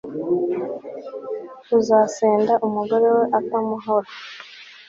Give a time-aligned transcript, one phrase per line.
[1.77, 4.09] uzasenda umugore we atamuhora